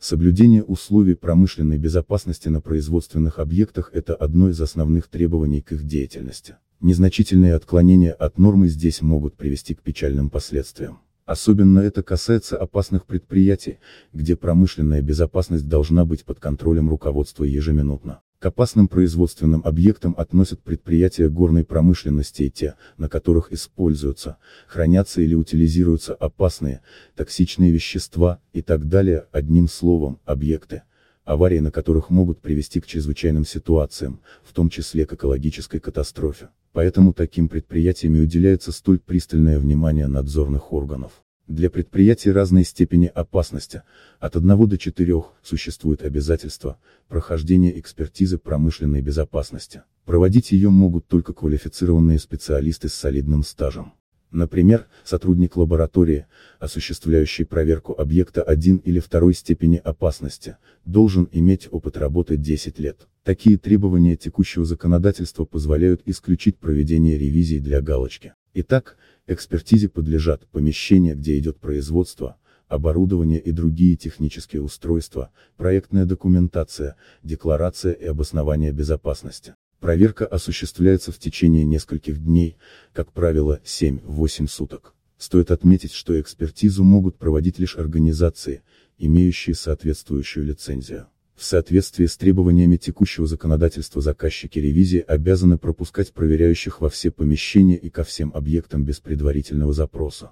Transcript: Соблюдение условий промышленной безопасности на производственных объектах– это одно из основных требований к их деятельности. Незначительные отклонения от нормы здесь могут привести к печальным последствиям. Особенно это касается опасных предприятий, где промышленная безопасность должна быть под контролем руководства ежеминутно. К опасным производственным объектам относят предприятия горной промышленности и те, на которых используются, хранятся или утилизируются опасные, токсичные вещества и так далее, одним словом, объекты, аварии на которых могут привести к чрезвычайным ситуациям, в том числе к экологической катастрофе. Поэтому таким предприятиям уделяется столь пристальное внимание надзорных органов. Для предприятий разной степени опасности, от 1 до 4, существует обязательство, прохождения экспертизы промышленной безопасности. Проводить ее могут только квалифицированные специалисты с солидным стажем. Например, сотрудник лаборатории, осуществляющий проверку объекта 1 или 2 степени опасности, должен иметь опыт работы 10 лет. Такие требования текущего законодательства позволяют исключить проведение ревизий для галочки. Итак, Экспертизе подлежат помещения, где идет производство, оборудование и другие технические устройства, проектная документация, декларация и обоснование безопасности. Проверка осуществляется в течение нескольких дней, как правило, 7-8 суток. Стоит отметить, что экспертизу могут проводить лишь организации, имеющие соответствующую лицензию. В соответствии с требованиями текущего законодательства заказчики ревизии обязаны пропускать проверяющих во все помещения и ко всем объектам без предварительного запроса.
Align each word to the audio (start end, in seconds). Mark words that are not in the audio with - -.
Соблюдение 0.00 0.62
условий 0.62 1.14
промышленной 1.14 1.76
безопасности 1.76 2.48
на 2.48 2.60
производственных 2.60 3.40
объектах– 3.40 3.90
это 3.92 4.14
одно 4.14 4.48
из 4.48 4.60
основных 4.60 5.08
требований 5.08 5.60
к 5.60 5.72
их 5.72 5.82
деятельности. 5.82 6.54
Незначительные 6.80 7.54
отклонения 7.54 8.12
от 8.12 8.38
нормы 8.38 8.68
здесь 8.68 9.02
могут 9.02 9.36
привести 9.36 9.74
к 9.74 9.82
печальным 9.82 10.30
последствиям. 10.30 11.00
Особенно 11.26 11.80
это 11.80 12.04
касается 12.04 12.56
опасных 12.56 13.06
предприятий, 13.06 13.78
где 14.12 14.36
промышленная 14.36 15.02
безопасность 15.02 15.68
должна 15.68 16.04
быть 16.04 16.24
под 16.24 16.38
контролем 16.38 16.88
руководства 16.88 17.42
ежеминутно. 17.42 18.20
К 18.38 18.46
опасным 18.46 18.86
производственным 18.86 19.62
объектам 19.64 20.14
относят 20.16 20.62
предприятия 20.62 21.28
горной 21.28 21.64
промышленности 21.64 22.44
и 22.44 22.50
те, 22.50 22.76
на 22.96 23.08
которых 23.08 23.52
используются, 23.52 24.36
хранятся 24.68 25.20
или 25.20 25.34
утилизируются 25.34 26.14
опасные, 26.14 26.80
токсичные 27.16 27.72
вещества 27.72 28.40
и 28.52 28.62
так 28.62 28.86
далее, 28.86 29.26
одним 29.32 29.66
словом, 29.66 30.20
объекты, 30.24 30.82
аварии 31.24 31.58
на 31.58 31.72
которых 31.72 32.10
могут 32.10 32.40
привести 32.40 32.80
к 32.80 32.86
чрезвычайным 32.86 33.44
ситуациям, 33.44 34.20
в 34.44 34.52
том 34.52 34.70
числе 34.70 35.04
к 35.04 35.14
экологической 35.14 35.80
катастрофе. 35.80 36.50
Поэтому 36.72 37.12
таким 37.12 37.48
предприятиям 37.48 38.12
уделяется 38.12 38.70
столь 38.70 39.00
пристальное 39.00 39.58
внимание 39.58 40.06
надзорных 40.06 40.72
органов. 40.72 41.10
Для 41.48 41.70
предприятий 41.70 42.30
разной 42.30 42.62
степени 42.62 43.06
опасности, 43.06 43.82
от 44.20 44.36
1 44.36 44.68
до 44.68 44.76
4, 44.76 45.24
существует 45.42 46.02
обязательство, 46.02 46.78
прохождения 47.08 47.78
экспертизы 47.80 48.36
промышленной 48.36 49.00
безопасности. 49.00 49.82
Проводить 50.04 50.52
ее 50.52 50.68
могут 50.68 51.06
только 51.06 51.32
квалифицированные 51.32 52.18
специалисты 52.18 52.90
с 52.90 52.94
солидным 52.94 53.42
стажем. 53.42 53.94
Например, 54.30 54.88
сотрудник 55.04 55.56
лаборатории, 55.56 56.26
осуществляющий 56.58 57.46
проверку 57.46 57.94
объекта 57.98 58.42
1 58.42 58.76
или 58.84 59.00
2 59.00 59.32
степени 59.32 59.80
опасности, 59.82 60.58
должен 60.84 61.30
иметь 61.32 61.66
опыт 61.70 61.96
работы 61.96 62.36
10 62.36 62.78
лет. 62.78 63.08
Такие 63.22 63.56
требования 63.56 64.16
текущего 64.16 64.66
законодательства 64.66 65.46
позволяют 65.46 66.02
исключить 66.04 66.58
проведение 66.58 67.16
ревизий 67.16 67.58
для 67.58 67.80
галочки. 67.80 68.34
Итак, 68.54 68.96
Экспертизе 69.30 69.90
подлежат 69.90 70.46
помещения, 70.46 71.14
где 71.14 71.38
идет 71.38 71.58
производство, 71.58 72.38
оборудование 72.66 73.38
и 73.38 73.52
другие 73.52 73.94
технические 73.94 74.62
устройства, 74.62 75.30
проектная 75.58 76.06
документация, 76.06 76.96
декларация 77.22 77.92
и 77.92 78.06
обоснование 78.06 78.72
безопасности. 78.72 79.54
Проверка 79.80 80.24
осуществляется 80.26 81.12
в 81.12 81.18
течение 81.18 81.64
нескольких 81.64 82.24
дней, 82.24 82.56
как 82.94 83.12
правило, 83.12 83.60
7-8 83.64 84.48
суток. 84.48 84.94
Стоит 85.18 85.50
отметить, 85.50 85.92
что 85.92 86.18
экспертизу 86.18 86.82
могут 86.82 87.18
проводить 87.18 87.58
лишь 87.58 87.76
организации, 87.76 88.62
имеющие 88.96 89.54
соответствующую 89.54 90.46
лицензию. 90.46 91.08
В 91.38 91.44
соответствии 91.44 92.06
с 92.06 92.16
требованиями 92.16 92.76
текущего 92.78 93.24
законодательства 93.24 94.02
заказчики 94.02 94.58
ревизии 94.58 94.98
обязаны 94.98 95.56
пропускать 95.56 96.12
проверяющих 96.12 96.80
во 96.80 96.88
все 96.88 97.12
помещения 97.12 97.76
и 97.76 97.90
ко 97.90 98.02
всем 98.02 98.32
объектам 98.34 98.84
без 98.84 98.98
предварительного 98.98 99.72
запроса. 99.72 100.26